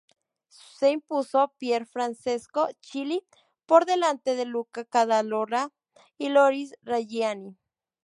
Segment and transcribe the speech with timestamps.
[0.49, 3.21] Se impuso Pierfrancesco Chili
[3.67, 5.71] por delante de Luca Cadalora
[6.17, 7.55] y Loris Reggiani.